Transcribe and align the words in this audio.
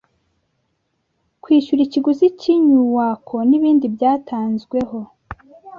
kwishyurwa 1.41 1.83
ikiguzi 1.87 2.25
cy’inyuako 2.39 3.35
n’ibindi 3.49 3.85
byatanzweho 3.95 4.99